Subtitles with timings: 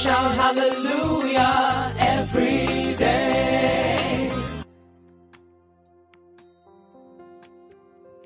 [0.00, 4.32] shout hallelujah every day.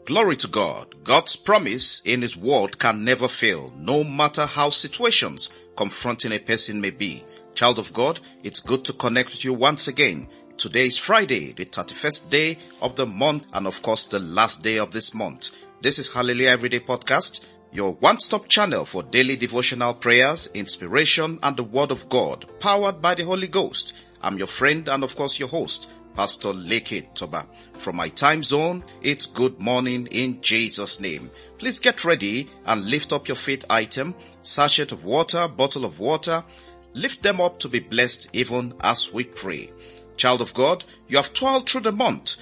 [0.06, 0.94] Glory to God.
[1.02, 6.80] God's promise in His word can never fail, no matter how situations confronting a person
[6.80, 7.24] may be.
[7.54, 10.28] Child of God, it's good to connect with you once again.
[10.56, 14.78] Today is Friday, the 31st day of the month, and of course the last day
[14.78, 15.50] of this month.
[15.82, 21.64] This is Hallelujah Everyday Podcast, your one-stop channel for daily devotional prayers, inspiration, and the
[21.64, 23.94] Word of God, powered by the Holy Ghost.
[24.22, 27.48] I'm your friend and of course your host, Pastor Leke Toba.
[27.72, 31.32] From my time zone, it's good morning in Jesus' name.
[31.58, 34.14] Please get ready and lift up your faith item,
[34.44, 36.44] sachet of water, bottle of water.
[36.92, 39.72] Lift them up to be blessed even as we pray.
[40.16, 42.36] Child of God, you have toiled through the month,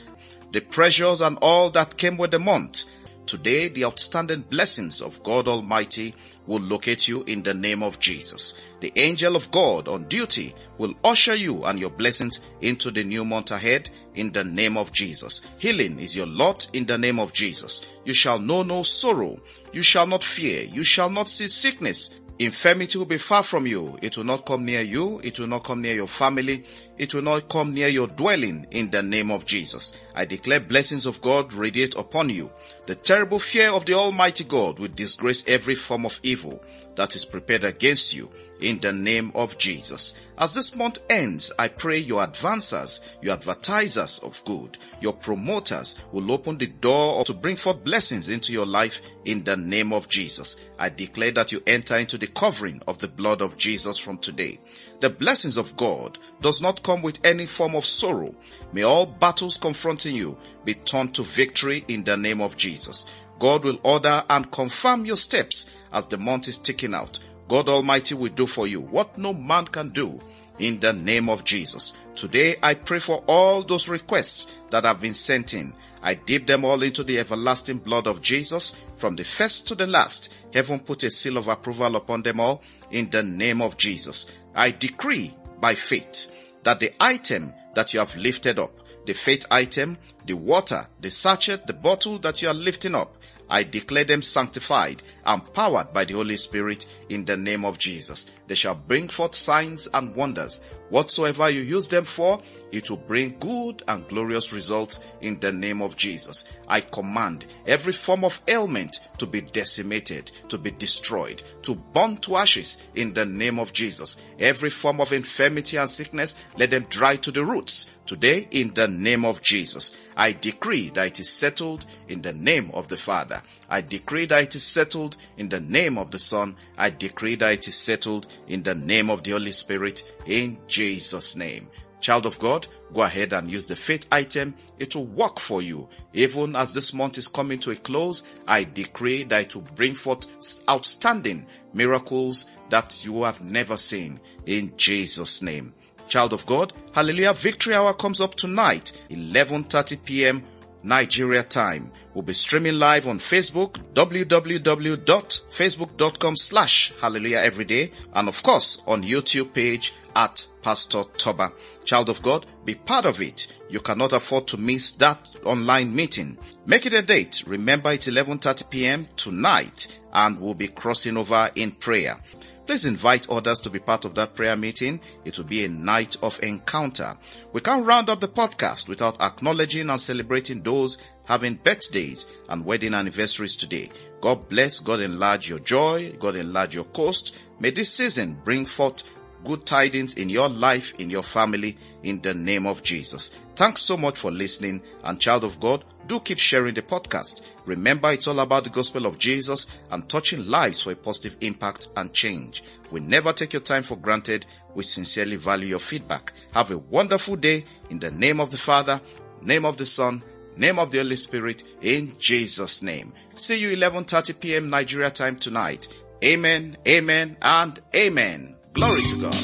[0.52, 2.84] the pressures and all that came with the month.
[3.27, 6.15] Today, the outstanding blessings of God Almighty
[6.47, 8.55] will locate you in the name of Jesus.
[8.81, 13.25] The angel of God on duty will usher you and your blessings into the new
[13.25, 15.41] month ahead in the name of Jesus.
[15.59, 17.87] Healing is your lot in the name of Jesus.
[18.05, 19.41] You shall know no sorrow.
[19.73, 20.64] You shall not fear.
[20.64, 22.11] You shall not see sickness.
[22.39, 23.97] Infirmity will be far from you.
[24.03, 25.20] It will not come near you.
[25.23, 26.64] It will not come near your family.
[27.03, 29.92] It will not come near your dwelling in the name of Jesus.
[30.14, 32.53] I declare blessings of God radiate upon you.
[32.86, 36.62] The terrible fear of the Almighty God will disgrace every form of evil
[36.95, 38.30] that is prepared against you
[38.61, 40.14] in the name of Jesus.
[40.39, 46.30] As this month ends, I pray your advancers, your advertisers of good, your promoters will
[46.30, 50.56] open the door to bring forth blessings into your life in the name of Jesus.
[50.78, 54.61] I declare that you enter into the covering of the blood of Jesus from today.
[55.00, 58.35] The blessings of God does not come with any form of sorrow.
[58.73, 63.07] May all battles confronting you be turned to victory in the name of Jesus.
[63.39, 67.19] God will order and confirm your steps as the month is ticking out.
[67.48, 70.20] God Almighty will do for you what no man can do
[70.58, 71.92] in the name of Jesus.
[72.14, 75.75] Today I pray for all those requests that have been sent in.
[76.02, 79.86] I dip them all into the everlasting blood of Jesus from the first to the
[79.86, 80.33] last.
[80.52, 84.27] Heaven put a seal of approval upon them all in the name of Jesus.
[84.55, 86.31] I decree by faith
[86.64, 91.67] that the item that you have lifted up, the faith item, the water, the sachet,
[91.67, 93.17] the bottle that you are lifting up,
[93.52, 98.30] I declare them sanctified and powered by the Holy Spirit in the name of Jesus.
[98.46, 100.61] They shall bring forth signs and wonders.
[100.89, 102.40] Whatsoever you use them for,
[102.70, 106.48] it will bring good and glorious results in the name of Jesus.
[106.67, 112.34] I command every form of ailment to be decimated, to be destroyed, to burn to
[112.34, 114.20] ashes in the name of Jesus.
[114.36, 118.88] Every form of infirmity and sickness, let them dry to the roots today in the
[118.88, 119.94] name of Jesus.
[120.16, 123.40] I decree that it is settled in the name of the Father.
[123.70, 126.56] I decree that it is settled in the name of the Son.
[126.77, 131.37] I decree that it is settled in the name of the Holy Spirit in Jesus
[131.37, 131.69] name.
[132.02, 134.55] Child of God, go ahead and use the faith item.
[134.79, 135.88] It will work for you.
[136.12, 139.94] Even as this month is coming to a close, I decree that it will bring
[139.94, 140.26] forth
[140.69, 145.75] outstanding miracles that you have never seen in Jesus name.
[146.08, 150.43] Child of God, Hallelujah Victory Hour comes up tonight, 11.30 p.m.
[150.82, 151.93] Nigeria time.
[152.12, 159.55] We'll be streaming live on Facebook, www.facebook.com slash hallelujah everyday, and of course on YouTube
[159.55, 161.52] page at Pastor Toba.
[161.84, 163.52] Child of God, be part of it.
[163.69, 166.38] You cannot afford to miss that online meeting.
[166.67, 167.43] Make it a date.
[167.46, 169.06] Remember it's 11.30 p.m.
[169.17, 172.20] tonight and we'll be crossing over in prayer.
[172.67, 175.00] Please invite others to be part of that prayer meeting.
[175.25, 177.17] It will be a night of encounter.
[177.52, 182.94] We can't round up the podcast without acknowledging and celebrating those having birthdays and wedding
[182.94, 183.90] anniversaries today.
[184.20, 187.34] God bless, God enlarge your joy, God enlarge your coast.
[187.58, 189.02] May this season bring forth
[189.44, 193.30] good tidings in your life, in your family, in the name of Jesus.
[193.56, 197.42] Thanks so much for listening and child of God, do keep sharing the podcast.
[197.64, 201.88] Remember, it's all about the gospel of Jesus and touching lives for a positive impact
[201.96, 202.64] and change.
[202.90, 204.46] We never take your time for granted.
[204.74, 206.32] We sincerely value your feedback.
[206.52, 209.00] Have a wonderful day in the name of the Father,
[209.42, 210.22] name of the Son,
[210.56, 213.12] name of the Holy Spirit, in Jesus' name.
[213.34, 214.70] See you 11.30 p.m.
[214.70, 215.88] Nigeria time tonight.
[216.24, 218.51] Amen, amen, and amen.
[218.74, 219.34] Glory to God.